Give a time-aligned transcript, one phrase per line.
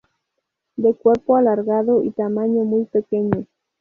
[0.77, 3.45] De cuerpo alargado y tamaño muy pequeño.